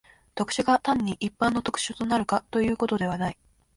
[0.33, 3.37] 特殊が単に一般の特殊となるとかいうことではない。